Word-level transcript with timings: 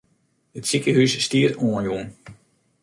It 0.57 0.63
sikehús 0.69 1.13
stiet 1.25 1.53
oanjûn. 1.65 2.07